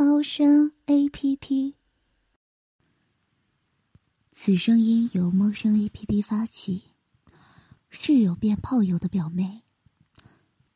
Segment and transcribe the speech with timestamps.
[0.00, 1.74] 猫声 A P P。
[4.30, 6.92] 此声音由猫声 A P P 发起，
[7.90, 9.64] 室友变炮友的表妹。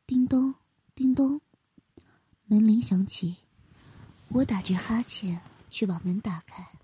[0.05, 0.55] 叮咚，
[0.93, 1.39] 叮咚，
[2.47, 3.37] 门铃响起，
[4.27, 6.77] 我打着哈欠去把门打开。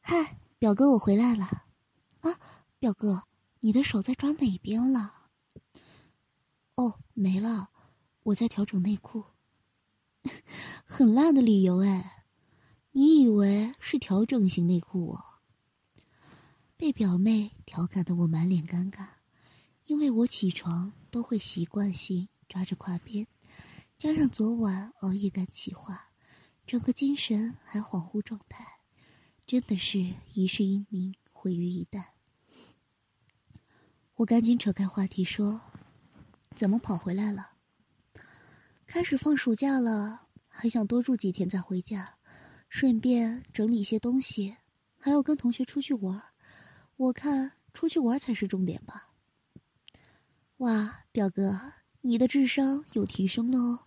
[0.00, 1.64] 嗨，表哥，我回来了。
[2.20, 2.38] 啊，
[2.78, 3.24] 表哥，
[3.62, 5.14] 你的手在抓哪边了？
[6.76, 7.70] 哦，没了，
[8.22, 9.24] 我在调整内裤。
[10.84, 12.24] 很烂的理由哎，
[12.92, 15.24] 你以为是调整型内裤哦？
[16.76, 19.06] 被表妹调侃的我满脸尴尬，
[19.86, 23.26] 因为我起床都会习惯性抓着胯边，
[23.96, 26.10] 加上昨晚熬夜赶企划，
[26.66, 28.66] 整个精神还恍惚状态，
[29.46, 32.04] 真的是一世英名毁于一旦。
[34.16, 35.60] 我赶紧扯开话题说
[36.54, 37.51] ：“怎么跑回来了？
[38.92, 42.18] 开始放暑假了，还想多住几天再回家，
[42.68, 44.54] 顺便整理一些东西，
[44.98, 46.22] 还要跟同学出去玩。
[46.96, 49.08] 我看出去玩才是重点吧。”
[50.60, 53.78] 哇，表哥，你的智商有提升了哦！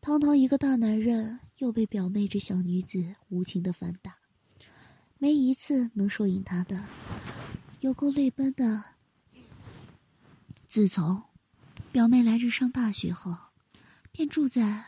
[0.00, 4.18] 堂堂一个大男人，又被表妹这小女子无情的反打，
[5.18, 6.84] 没一次能说赢她的。
[7.78, 8.82] 有够泪奔的。
[10.66, 11.22] 自从
[11.92, 13.36] 表妹来日上大学后，
[14.12, 14.82] 便住在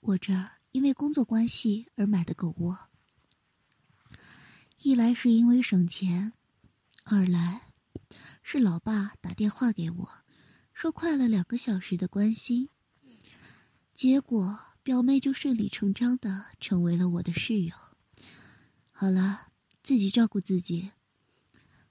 [0.00, 2.78] 我这儿，因为工作关系而买的狗窝。
[4.82, 6.34] 一来是因为省钱，
[7.04, 7.72] 二来
[8.42, 10.08] 是老爸打电话给我，
[10.74, 12.68] 说快了两个小时的关心，
[13.94, 17.74] 结果表妹就顺理成章的成为了我的室友。
[18.90, 19.48] 好了，
[19.82, 20.90] 自己照顾自己。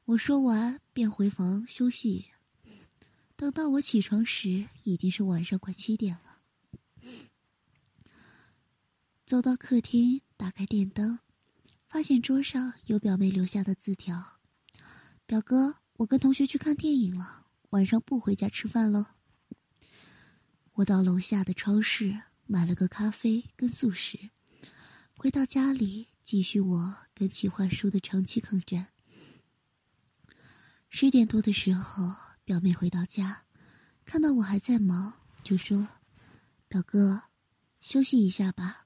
[0.06, 2.33] 我说完，便回房休息。
[3.36, 6.40] 等到我起床时，已经是晚上快七点了。
[9.26, 11.20] 走到客厅，打开电灯，
[11.88, 14.40] 发现桌上有表妹留下的字条
[15.26, 19.08] ：“表哥，我跟同学去看电影了，晚上不回家吃饭喽。”
[20.74, 24.30] 我到楼下的超市买了个咖啡跟速食，
[25.16, 28.88] 回到家里继续我跟企划书的长期抗战。
[30.90, 33.46] 十点多的时候，表妹回到家，
[34.04, 35.88] 看到我还在忙，就说
[36.68, 37.24] ：“表哥，
[37.80, 38.86] 休息一下吧，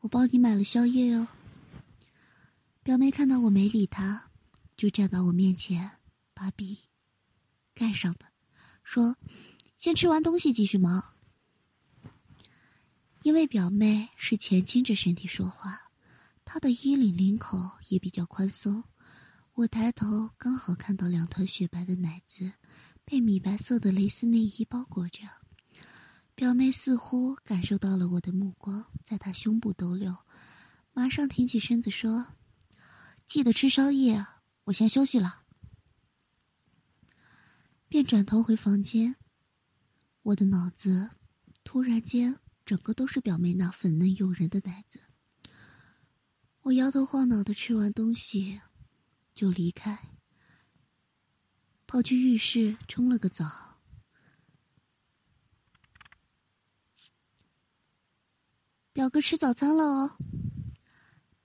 [0.00, 1.26] 我帮你买了宵夜哟。”
[2.84, 4.30] 表妹看到我没理她，
[4.76, 5.90] 就站到我面前，
[6.34, 6.78] 把笔
[7.74, 8.26] 盖上的，
[8.84, 9.16] 说
[9.76, 11.14] ：“先吃完东西继续忙。”
[13.24, 15.90] 因为表妹是前倾着身体说话，
[16.44, 18.84] 她的衣领领口也比较宽松。
[19.54, 22.52] 我抬头，刚好看到两团雪白的奶子，
[23.06, 25.20] 被米白色的蕾丝内衣包裹着。
[26.34, 30.14] 表妹似乎感受到了我的目光，在她胸部逗留，
[30.92, 32.34] 马上挺起身子说
[33.24, 34.26] ：“记得吃宵夜，
[34.64, 35.44] 我先休息了。”
[37.88, 39.16] 便转头回房间。
[40.22, 41.08] 我的脑子
[41.62, 45.00] 突然间整个都是表妹那粉嫩诱人的奶子。
[46.62, 48.60] 我摇头晃脑的吃完东西。
[49.32, 50.15] 就离开，
[51.86, 53.78] 跑去浴室冲了个澡。
[58.92, 60.16] 表哥吃早餐了哦。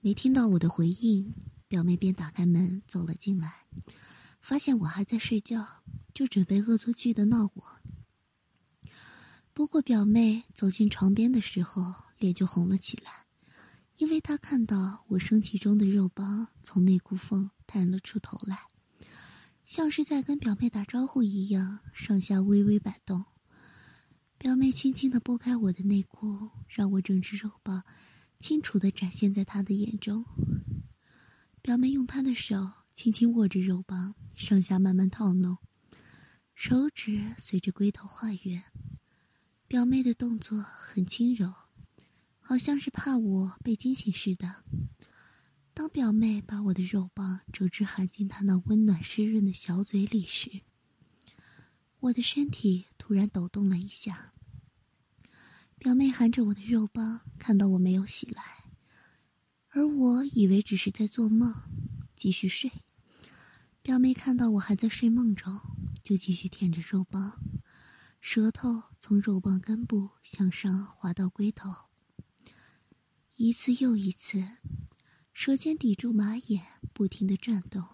[0.00, 1.34] 没听到我的回应，
[1.68, 3.66] 表妹便打开门走了进来，
[4.40, 7.64] 发现我还在睡觉，就准备恶作剧的闹我。
[9.52, 13.26] 不过表妹走进床边的时候，脸就红了起来。
[13.98, 18.58] 因为她看到我生气中的肉包从内裤缝探了出头来，
[19.74, 23.24] 像是在跟表妹打招呼一样，上下微微摆动。
[24.36, 27.82] 表妹轻轻的拨开我的内裤，让我整只肉棒
[28.38, 30.26] 清楚的展现在她的眼中。
[31.62, 35.56] 表妹用她的手轻轻握着肉棒，上下慢慢套弄，
[36.54, 38.64] 手指随着龟头画圆。
[39.66, 41.50] 表妹的动作很轻柔。
[42.38, 44.64] 好像是怕我被惊醒似的。
[45.82, 50.60] 当表妹把我的肉棒整只含进她那温暖湿润的小嘴里时，
[51.98, 54.32] 我的身体突然抖动了一下。
[55.80, 58.70] 表妹含着我的肉棒，看到我没有醒来，
[59.70, 61.52] 而我以为只是在做梦，
[62.14, 62.70] 继续睡。
[63.82, 65.60] 表妹看到我还在睡梦中，
[66.00, 67.42] 就继续舔着肉棒，
[68.20, 71.74] 舌头从肉棒根部向上滑到龟头，
[73.34, 74.46] 一次又一次，
[75.32, 76.62] 舌尖抵住马眼，
[76.92, 77.84] 不停的转动，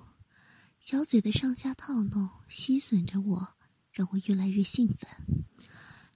[0.78, 3.54] 小嘴的上下套弄，吸吮着我，
[3.92, 5.08] 让我越来越兴奋。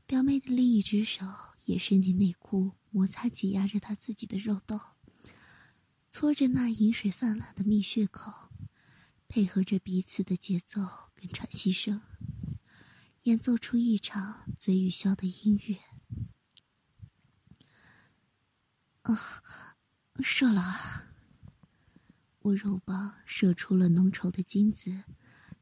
[0.06, 1.24] 表妹的另一只手
[1.64, 4.78] 也伸进内裤，摩擦挤压着她自己的肉豆，
[6.10, 8.50] 搓着那饮水泛滥的蜜穴口。
[9.28, 10.82] 配合着彼此的节奏
[11.14, 12.02] 跟喘息声，
[13.22, 15.78] 演奏出一场嘴与笑的音乐。
[19.00, 19.42] 啊，
[20.20, 21.11] 射了！
[22.42, 25.04] 我肉棒射出了浓稠的精子，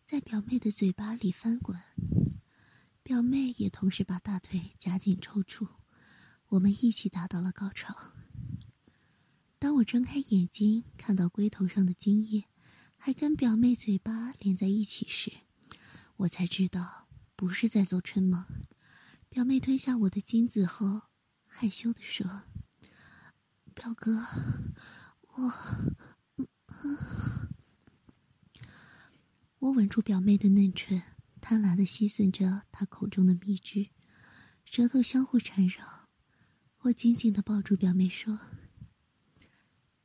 [0.06, 1.78] 在表妹的嘴巴里翻滚。
[3.02, 5.68] 表妹也同时把大腿夹紧抽搐，
[6.48, 8.12] 我们一起达到了高潮。
[9.58, 12.44] 当我睁开眼睛，看到龟头上的精液。
[13.02, 15.32] 还跟表妹嘴巴连在一起时，
[16.16, 18.44] 我才知道不是在做春梦。
[19.30, 21.02] 表妹吞下我的精子后，
[21.46, 22.42] 害羞的说
[23.74, 24.26] ：“表哥，
[25.28, 25.52] 我……”
[29.58, 31.02] 我吻住表妹的嫩唇，
[31.40, 33.90] 贪婪的吸吮着她口中的蜜汁，
[34.64, 36.08] 舌头相互缠绕。
[36.80, 38.38] 我紧紧的抱住表妹说：“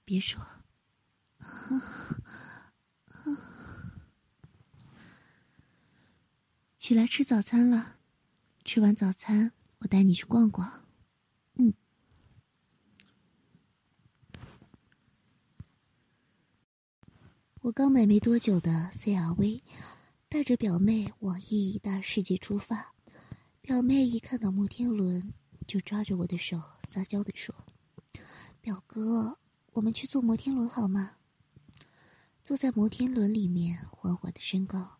[0.03, 0.41] 别说。”
[1.39, 1.81] 啊
[6.77, 7.97] 起来吃早餐了，
[8.63, 10.84] 吃完早餐我带你去逛逛。
[17.65, 19.59] 我刚买没多久的 CRV，
[20.29, 22.93] 带着表妹往意义大世界出发。
[23.59, 25.33] 表妹一看到摩天轮，
[25.65, 27.55] 就抓着我的手撒娇的说
[28.61, 29.39] ：“表哥，
[29.71, 31.13] 我们去坐摩天轮好吗？”
[32.45, 34.99] 坐在摩天轮里面，缓缓的升高。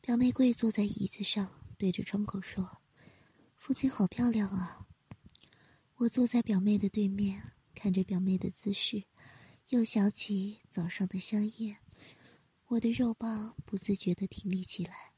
[0.00, 2.78] 表妹跪坐在椅子上，对着窗口说
[3.60, 4.86] ：“风景好漂亮啊。”
[5.96, 9.04] 我坐在表妹的对面，看着表妹的姿势，
[9.70, 11.76] 又想起早上的香烟，
[12.66, 15.12] 我的肉棒不自觉的挺立起来，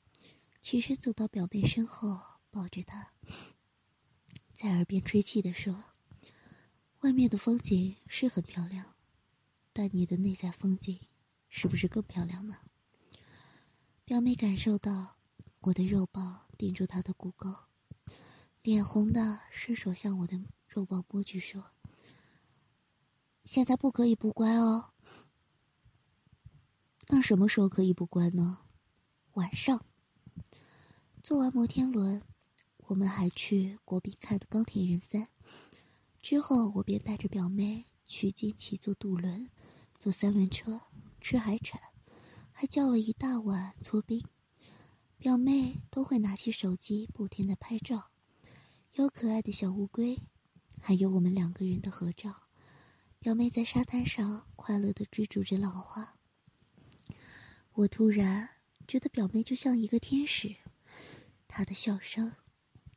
[0.61, 2.21] 起身走到表妹身后，
[2.51, 3.15] 抱着她，
[4.53, 5.85] 在耳边吹气的说
[7.01, 8.95] ：“外面的风景是很漂亮，
[9.73, 11.01] 但你的内在风景，
[11.49, 12.59] 是不是更漂亮呢？”
[14.05, 15.17] 表妹感受到
[15.61, 17.57] 我的肉棒顶住她的骨沟，
[18.61, 21.72] 脸红的伸手向我的肉棒摸去，说
[23.45, 24.91] ：“现在不可以不乖哦。
[27.09, 28.59] 那什么时候可以不乖呢？
[29.33, 29.85] 晚上。
[31.23, 32.23] 坐完摩天轮，
[32.87, 35.23] 我们还去国宾看的《钢铁人三》，
[36.21, 39.51] 之后我便带着表妹去金奇坐渡轮，
[39.99, 40.81] 坐三轮车，
[41.21, 41.81] 吃海产。”
[42.55, 44.23] 还叫了一大碗搓冰，
[45.19, 48.11] 表妹都会拿起手机不停的拍照，
[48.93, 50.21] 有可爱的小乌龟，
[50.79, 52.43] 还有我们两个人的合照。
[53.23, 56.17] 表妹在沙滩上快乐的追逐着浪花，
[57.71, 58.49] 我突然
[58.89, 60.57] 觉得表妹就像一个天使，
[61.47, 62.35] 她的笑声，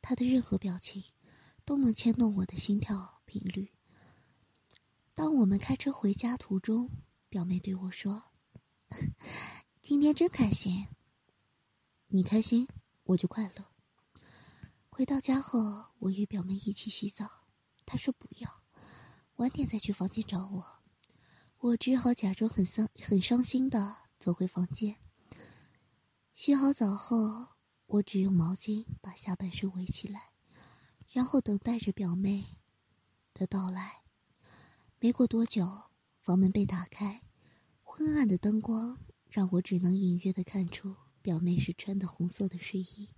[0.02, 1.00] 她的任何表情，
[1.64, 3.70] 都能牵动我的心跳频率。
[5.14, 6.90] 当我们开车回家途中，
[7.28, 8.24] 表妹对我说。
[9.80, 10.88] 今天真开心，
[12.08, 12.66] 你开心
[13.04, 13.66] 我就快乐。
[14.88, 17.46] 回到家后，我与表妹一起洗澡，
[17.84, 18.64] 她说不要，
[19.36, 20.64] 晚点再去房间找我。
[21.58, 24.96] 我只好假装很伤很伤心的走回房间。
[26.34, 27.48] 洗好澡后，
[27.86, 30.30] 我只用毛巾把下半身围起来，
[31.10, 32.58] 然后等待着表妹
[33.34, 34.02] 的到来。
[35.00, 35.82] 没过多久，
[36.20, 37.22] 房门被打开。
[37.82, 43.08] 昏暗的灯光让我只能隐约的看出表妹是穿的红色的睡衣，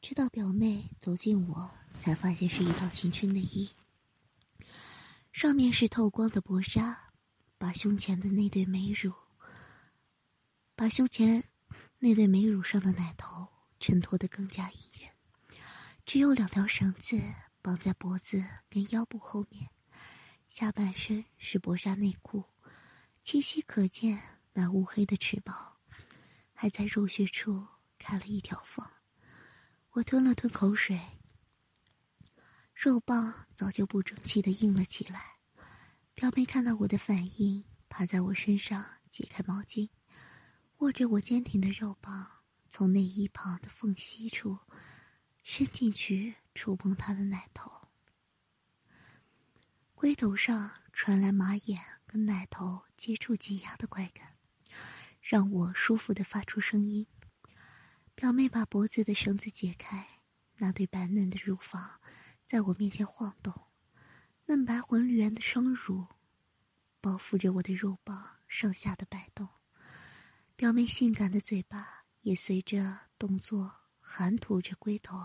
[0.00, 3.70] 直到表妹走近我，才发现是一套情趣内衣，
[5.38, 7.12] 上面是透光的薄纱，
[7.58, 9.14] 把胸前的那对美乳，
[10.74, 11.44] 把胸前
[12.00, 13.46] 那对美乳上的奶头
[13.78, 15.08] 衬托的更加引人。
[16.04, 17.22] 只有两条绳子
[17.62, 19.70] 绑在脖子跟腰部后面，
[20.48, 22.42] 下半身是薄纱内裤。
[23.22, 24.20] 清晰可见，
[24.54, 25.76] 那乌黑的翅膀，
[26.52, 27.64] 还在肉穴处
[27.96, 28.84] 开了一条缝。
[29.90, 31.00] 我吞了吞口水，
[32.80, 35.38] 肉棒早就不争气的硬了起来。
[36.14, 39.90] 表妹看到我的反应，趴在我身上解开毛巾，
[40.76, 42.24] 握着我坚挺的肉棒，
[42.68, 44.56] 从内衣旁的缝隙处
[45.42, 47.68] 伸进去触碰她的奶头。
[49.96, 54.36] 龟头上传来马眼跟奶头接触挤压的快感，
[55.20, 57.04] 让我舒服的发出声音。
[58.14, 60.20] 表妹把脖子的绳子解开，
[60.58, 62.00] 那对白嫩的乳房
[62.48, 63.52] 在我面前晃动，
[64.46, 66.06] 嫩白浑圆的双乳
[66.98, 69.46] 包覆着我的肉棒上下的摆动，
[70.56, 75.18] 表妹性感的嘴巴也随着动作含吐着龟头，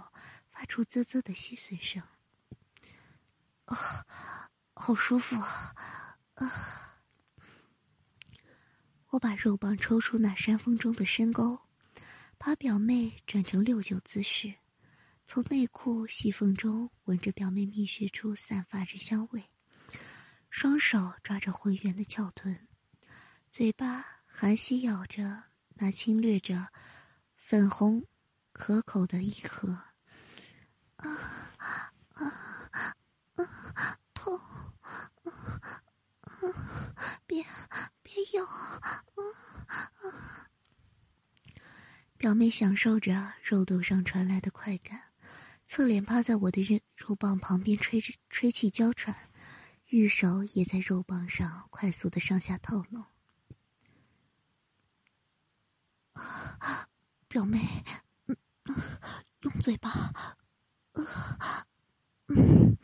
[0.51, 2.03] 发出啧啧的吸吮声。
[3.67, 4.05] 啊！
[4.73, 6.17] 好舒服啊！
[6.33, 6.99] 啊！
[9.11, 11.57] 我把肉棒抽出那山峰中的深沟，
[12.37, 14.53] 把表妹转成六九姿势，
[15.33, 19.49] 从内裤细缝中闻着表妹蜜穴处散发着香味，
[20.51, 22.67] 双手抓着浑圆的翘臀，
[23.51, 26.67] 嘴巴含吸咬着那侵略着
[27.35, 28.05] 粉红
[28.51, 29.69] 可口的一颗。
[30.97, 31.09] 啊
[31.57, 33.97] 啊啊！
[34.13, 34.37] 痛！
[34.37, 35.33] 啊
[36.21, 37.43] 啊别
[38.03, 38.45] 别咬！
[38.45, 39.01] 啊
[39.97, 40.47] 啊
[42.19, 45.02] 表妹享受着肉豆上传来的快感，
[45.75, 49.31] 侧脸趴在我的肉肉棒旁边吹着吹气娇喘，
[49.87, 53.03] 玉手也在肉棒上快速的上下套弄。
[57.27, 57.57] 表妹，
[59.41, 60.13] 用嘴巴，
[62.27, 62.77] 嗯。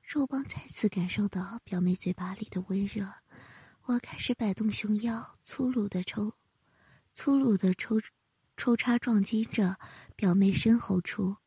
[0.00, 3.14] 肉棒再次感受到表妹嘴巴里的温热，
[3.86, 6.34] 我开始摆动熊腰，粗鲁的抽，
[7.12, 7.96] 粗鲁的抽，
[8.56, 9.80] 抽插撞击着
[10.14, 11.38] 表妹身后处。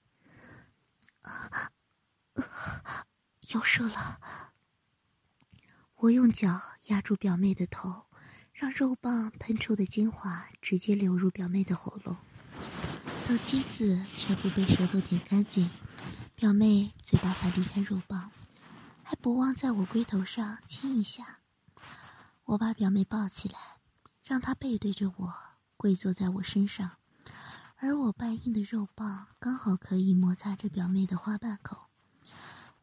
[3.53, 4.19] 要射了！
[5.95, 8.05] 我用脚压住表妹的头，
[8.53, 12.15] 让肉棒喷出的精华直接流入表妹的喉咙，
[13.27, 15.69] 到机子全部被舌头舔干净，
[16.35, 18.31] 表妹嘴巴才离开肉棒。
[19.03, 21.39] 还不忘在我龟头上亲一下。
[22.45, 23.79] 我把表妹抱起来，
[24.23, 25.33] 让她背对着我，
[25.75, 26.98] 跪坐在我身上，
[27.81, 31.85] 而我半硬的肉棒刚好可以摩擦着表妹的花瓣口。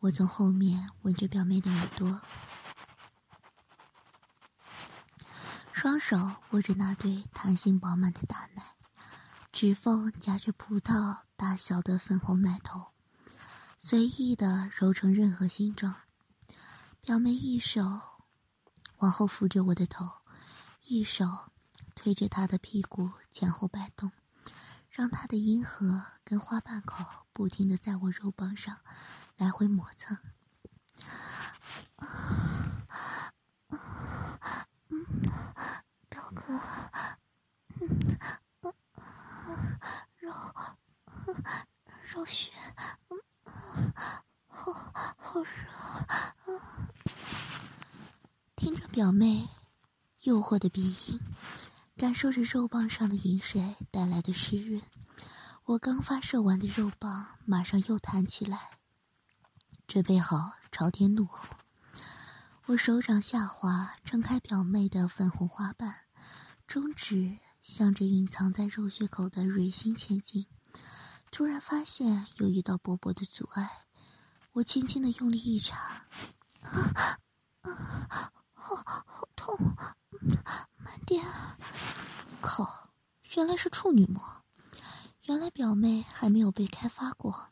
[0.00, 2.20] 我从后面吻着表妹的耳朵，
[5.72, 8.74] 双手握着那对弹性饱满的大奶，
[9.52, 12.86] 指缝夹着葡萄大小的粉红奶头，
[13.76, 15.94] 随意的揉成任何形状。
[17.02, 18.00] 表妹一手
[18.98, 20.10] 往后扶着我的头，
[20.86, 21.50] 一手
[21.94, 24.10] 推着她的屁股前后摆动，
[24.96, 28.78] 让他的阴核跟花瓣口不停的在我肉棒上
[29.36, 30.16] 来回磨蹭。
[36.08, 36.58] 表哥，
[40.16, 40.32] 肉
[42.14, 42.50] 肉血，
[44.48, 44.72] 好
[45.18, 46.58] 好热。
[48.56, 49.50] 听着表妹
[50.22, 51.20] 诱惑的鼻音，
[51.96, 54.82] 感受着肉棒上的饮水带来的湿润，
[55.64, 58.78] 我刚发射完的肉棒马上又弹起来，
[59.86, 61.56] 准备好朝天怒吼。
[62.66, 65.94] 我手掌下滑，撑开表妹的粉红花瓣，
[66.66, 70.46] 中指向着隐藏在肉穴口的蕊心前进，
[71.30, 73.86] 突然发现有一道薄薄的阻碍，
[74.52, 76.04] 我轻轻的用力一插，
[77.62, 77.72] 啊
[78.10, 78.32] 啊！
[78.74, 79.56] 好，好痛！
[80.76, 81.24] 慢点。
[82.40, 82.90] 靠，
[83.36, 84.20] 原来是处女膜。
[85.22, 87.46] 原来表妹还没有被开发过。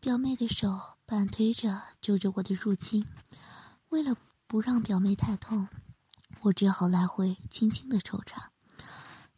[0.00, 3.06] 表妹的手半推着揪着我的入侵，
[3.90, 4.16] 为了
[4.48, 5.68] 不让表妹太痛，
[6.40, 8.50] 我只好来回轻轻的抽插，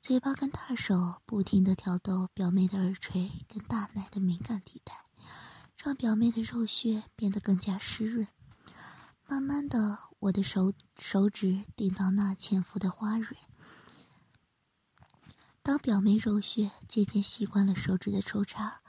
[0.00, 5.04] 嘴巴跟大手不停的挑逗表妹的耳垂跟大奶的敏感地带，
[5.76, 8.26] 让表妹的肉穴变得更加湿润。
[9.26, 10.07] 慢慢的。
[10.20, 13.36] 我的手手指顶到那潜伏的花蕊，
[15.62, 18.80] 当表妹肉穴渐渐习惯了手指的抽插，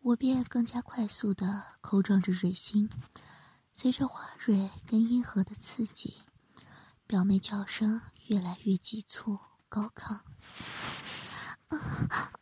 [0.00, 2.88] 我便更加快速的抠撞着蕊心。
[3.74, 6.22] 随着花蕊跟阴核的刺激，
[7.06, 10.20] 表妹叫声越来越急促高亢。
[11.68, 12.32] 啊啊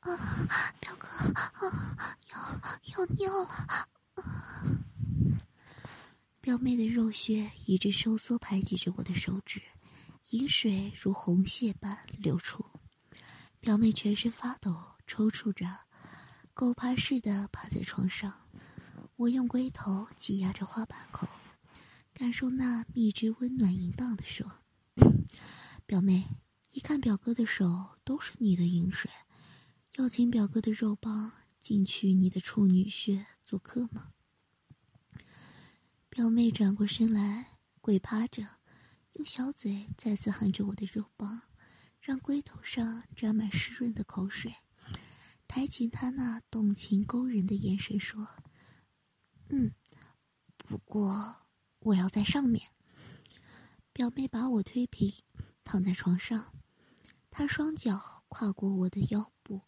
[0.00, 0.72] 啊！
[0.78, 1.08] 表哥，
[1.66, 3.88] 啊，要要尿了。
[6.48, 9.60] 表妹的肉穴一直收缩排挤着我的手指，
[10.30, 12.64] 饮水如红血般流出。
[13.60, 14.74] 表妹全身发抖，
[15.06, 15.66] 抽搐着，
[16.54, 18.32] 狗爬似的趴在床上。
[19.16, 21.28] 我用龟头挤压着花瓣口，
[22.14, 24.50] 感受那蜜汁温暖淫荡的说
[25.84, 26.28] ：“表妹，
[26.72, 29.10] 一看表哥的手都是你的饮水，
[29.98, 34.12] 要请表哥的肉棒进去你的处女穴做客吗？”
[36.10, 38.42] 表妹转过身来，跪趴着，
[39.12, 41.42] 用小嘴再次含着我的肉棒，
[42.00, 44.54] 让龟头上沾满湿润的口水，
[45.46, 48.26] 抬起她那动情勾人的眼神说
[49.50, 49.72] ：“嗯，
[50.56, 51.46] 不过
[51.80, 52.72] 我要在上面。”
[53.92, 55.12] 表妹把我推平，
[55.62, 56.52] 躺在床上，
[57.30, 59.62] 她双脚跨过我的腰部，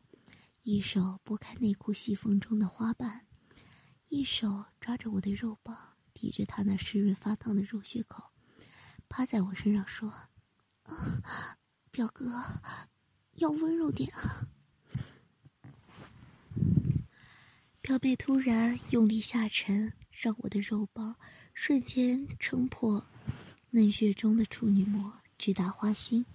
[0.62, 3.26] 一手拨开内裤细缝中的花瓣，
[4.08, 5.89] 一手抓着我的肉棒。
[6.20, 8.22] 抵着他那湿润发烫的肉穴口，
[9.08, 10.12] 趴在我身上说
[11.90, 12.30] ：“表哥，
[13.36, 14.46] 要温柔点啊！”
[17.80, 21.16] 表妹突然用力下沉，让我的肉棒
[21.54, 23.02] 瞬间撑破
[23.70, 26.26] 嫩穴中的处女膜，直达花心。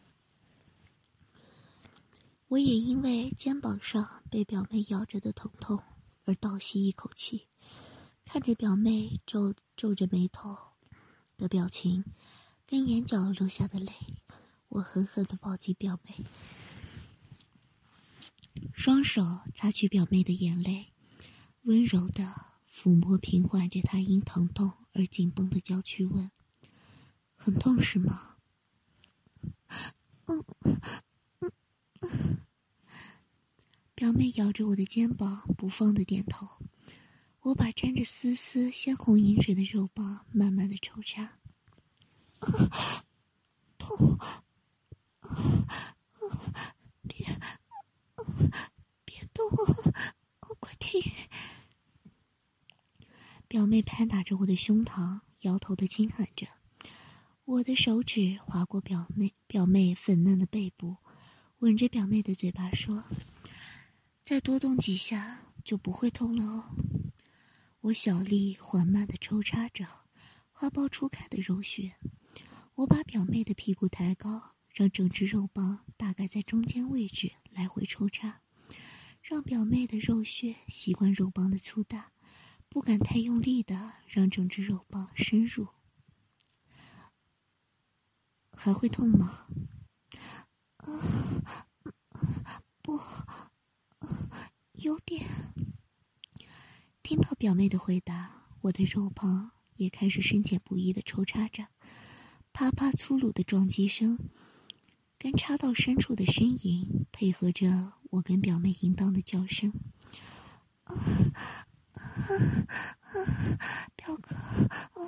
[2.48, 5.80] 我也因为肩膀上被表妹咬着的疼痛
[6.24, 7.48] 而倒吸一口气。
[8.36, 10.58] 看着表妹皱皱着眉头
[11.38, 12.04] 的表情，
[12.68, 13.94] 跟眼角流下的泪，
[14.68, 16.26] 我狠狠的抱紧表妹，
[18.74, 20.88] 双手擦去表妹的眼泪，
[21.62, 26.30] 温柔的抚摸平缓着她因疼痛而紧绷的娇躯，问
[27.38, 28.36] ：“很痛是吗？”
[30.28, 30.82] 嗯嗯
[32.02, 32.40] 嗯。
[33.96, 36.55] 表妹咬着我的肩膀，不放的点头。
[37.46, 41.38] 我把沾着丝丝鲜红饮水的肉棒慢慢的抽插，
[43.78, 44.18] 痛，
[47.04, 47.24] 别，
[49.06, 49.48] 别动，
[50.60, 51.00] 快停！
[53.48, 56.48] 表妹拍打着我的胸膛，摇头的轻喊着。
[57.44, 60.98] 我的手指划过表妹表妹粉嫩的背部，
[61.60, 63.04] 吻着表妹的嘴巴说
[64.26, 66.64] ：“再多动几下就不会痛了哦。”
[67.86, 69.86] 我小力缓慢的抽插着
[70.50, 71.96] 花苞初开的肉穴，
[72.74, 78.42] 我把表妹的屁股抬高，让整只肉棒大概在中间位置来回抽插，
[79.22, 82.12] 让表妹的肉穴习惯肉棒的粗大，
[82.70, 85.68] 不敢太用力的让整只肉棒深入。
[88.50, 89.46] 还会痛吗？
[92.82, 93.00] 不，
[94.74, 95.24] 有点。
[97.06, 101.68] 听到表妹的回答，我的肉棒也开始深浅不一的抽插着，
[102.52, 104.18] 啪啪粗鲁的撞击声，
[105.20, 109.72] 跟插到深处的呻吟，配合着我跟表妹淫荡的叫声。
[110.86, 110.96] 啊
[111.94, 112.02] 啊
[113.96, 115.06] 表哥啊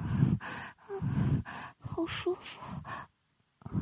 [0.78, 3.10] 啊，好舒服啊
[3.62, 3.74] 啊，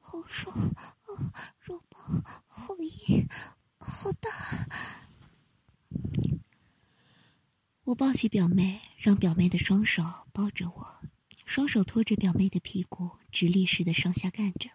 [0.00, 3.28] 好爽啊，肉棒好硬，
[3.78, 4.30] 好大。
[7.86, 10.96] 我抱起表妹，让表妹的双手抱着我，
[11.44, 14.70] 双手托着表妹的屁股，直立式的上下干着。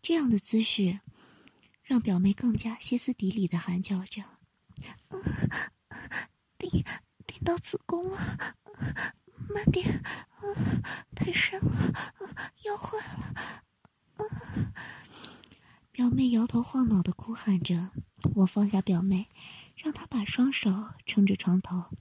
[0.00, 1.00] 这样的姿势，
[1.82, 4.22] 让表妹更加歇斯底里的喊叫着
[5.10, 5.18] ：“啊
[6.56, 6.84] 顶
[7.26, 8.54] 顶到子宫了，
[9.52, 11.92] 慢点，啊太深了，
[12.64, 13.34] 要坏了。”
[15.90, 17.90] 表妹摇头晃脑的哭喊着。
[18.36, 19.26] 我放下表妹。
[19.78, 21.96] 让他把双手撑着床头，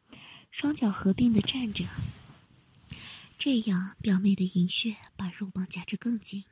[0.49, 1.85] 双脚合并的站着。
[3.37, 6.43] 这样，表妹的银穴把肉棒夹着更紧。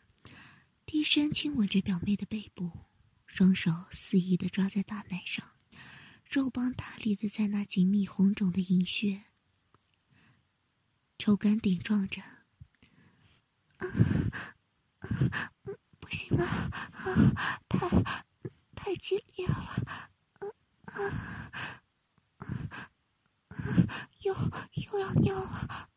[0.85, 2.71] 低声亲吻着表妹的背部，
[3.25, 5.43] 双手肆意的抓在大奶上，
[6.29, 9.23] 肉棒大力的在那紧密红肿的银穴
[11.17, 12.21] 抽干顶撞着。
[15.99, 16.45] 不行了，
[17.67, 17.89] 太
[18.75, 20.11] 太激烈了。
[20.95, 20.99] 啊，
[23.49, 23.55] 啊
[24.21, 24.33] 又
[24.73, 25.89] 又要尿了，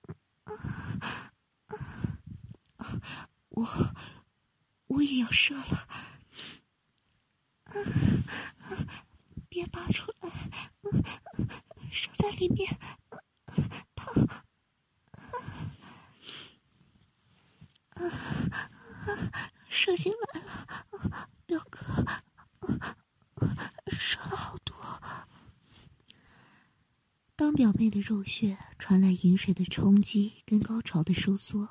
[3.51, 3.65] 我
[4.89, 5.89] 我也要射了，
[9.49, 10.29] 别拔出来，
[11.93, 12.77] 射在里面，
[13.95, 14.29] 疼，
[19.69, 21.79] 射进来了，表哥。
[27.91, 31.69] 的肉穴传来饮水的冲击跟高潮的收缩，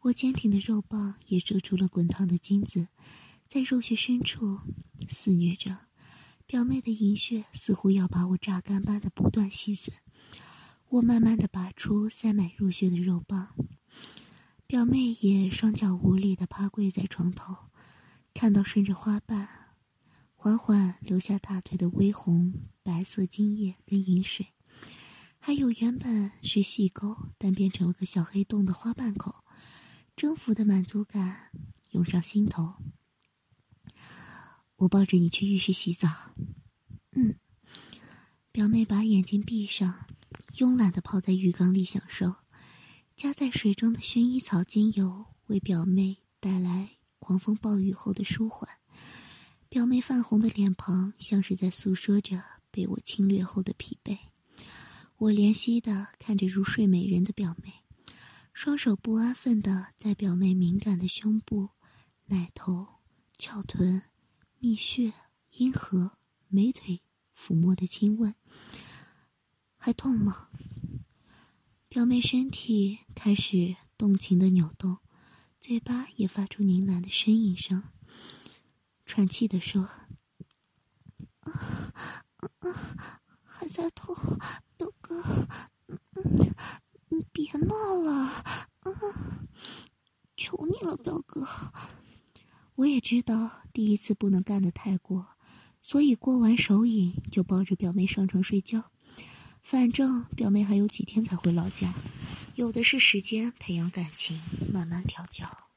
[0.00, 2.88] 我坚挺的肉棒也射出了滚烫的精子，
[3.46, 4.58] 在肉穴深处
[5.08, 5.78] 肆虐着。
[6.46, 9.90] 表妹的银穴似乎要把我榨干般的不断吸吮，
[10.88, 13.54] 我慢慢的拔出塞满入穴的肉棒，
[14.66, 17.54] 表妹也双脚无力的趴跪在床头，
[18.34, 19.48] 看到顺着花瓣
[20.34, 24.53] 缓缓流下大腿的微红白色精液跟饮水。
[25.46, 29.44] 还有原本是细沟但变成了个小黑洞的花瓣口，
[30.16, 31.50] 征服的满足感
[31.90, 32.76] 涌上心头。
[34.76, 36.08] 我抱着你去浴室洗澡。
[37.10, 37.34] 嗯，
[38.52, 40.06] 表妹把眼睛闭上，
[40.54, 42.36] 慵懒的泡在浴缸里享受。
[43.14, 48.66] 加在水中的薰衣草精油为表妹带来狂风暴雨后的舒缓。
[49.68, 54.18] 表妹泛红的脸庞像是在诉说着被我侵略后的疲惫。
[55.24, 57.82] 我怜惜的看着入睡美人的表妹，
[58.52, 61.70] 双手不安分的在表妹敏感的胸部、
[62.26, 62.86] 奶头、
[63.38, 64.02] 翘臀、
[64.58, 65.14] 蜜穴、
[65.52, 67.00] 阴核、美腿
[67.34, 68.34] 抚摸的亲吻。
[69.78, 70.50] 还痛吗？
[71.88, 74.98] 表妹身体开始动情的扭动，
[75.58, 77.82] 嘴巴也发出呢喃的呻吟声，
[79.06, 79.84] 喘气的说
[81.40, 81.94] ：“啊
[82.36, 84.14] 啊，还在痛。”
[87.08, 88.92] 你别闹了，啊！
[90.36, 91.46] 求你了，表哥。
[92.76, 95.28] 我也知道第一次不能干的太过，
[95.80, 98.90] 所以过完手瘾就抱着表妹上床睡觉。
[99.62, 101.94] 反正表妹还有几天才回老家，
[102.56, 105.68] 有的是时间培养感情，慢慢调教。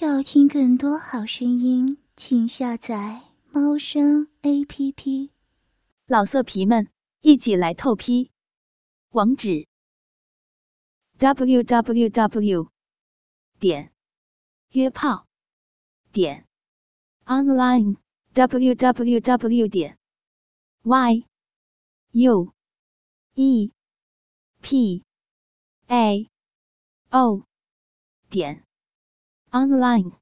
[0.00, 3.27] 要听更多好声音，请下载。
[3.50, 5.32] 猫声 A P P，
[6.06, 8.30] 老色皮们一起来透批，
[9.08, 9.66] 网址
[11.16, 12.70] ：w w w
[13.58, 13.90] 点
[14.72, 15.26] 约炮
[16.12, 16.46] 点
[17.24, 17.96] online
[18.34, 19.98] w w w 点
[20.82, 21.24] y
[22.12, 22.52] u
[23.34, 23.72] e
[24.60, 25.04] p
[25.86, 26.28] a
[27.08, 27.46] o
[28.28, 28.62] 点
[29.50, 30.17] online。